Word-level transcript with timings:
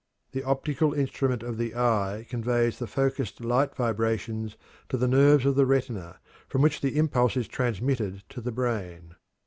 The 0.31 0.41
optical 0.41 0.93
instrument 0.95 1.43
of 1.43 1.59
the 1.59 1.75
eye 1.75 2.25
conveys 2.27 2.79
the 2.79 2.87
focused 2.87 3.39
light 3.39 3.75
vibrations 3.75 4.57
to 4.89 4.97
the 4.97 5.07
nerves 5.07 5.45
of 5.45 5.53
the 5.55 5.67
retina, 5.67 6.17
from 6.47 6.63
which 6.63 6.81
the 6.81 6.97
impulse 6.97 7.37
is 7.37 7.47
transmitted 7.47 8.23
to 8.29 8.41
the 8.41 8.51
brain. 8.51 9.13